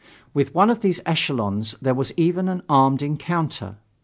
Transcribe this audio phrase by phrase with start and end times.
[0.33, 3.75] With one of these echelons there was even an armed encounter.